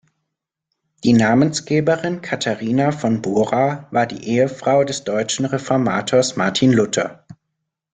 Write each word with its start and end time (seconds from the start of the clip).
Die 1.03 1.13
Namensgeberin 1.13 2.23
Katharina 2.23 2.91
von 2.91 3.21
Bora 3.21 3.87
war 3.91 4.07
die 4.07 4.27
Ehefrau 4.29 4.83
des 4.83 5.03
deutschen 5.03 5.45
Reformators 5.45 6.35
Martin 6.35 6.73
Luther. 6.73 7.27